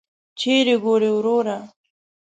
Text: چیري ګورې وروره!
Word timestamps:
چیري 0.39 0.75
ګورې 0.83 1.09
وروره! 1.13 1.57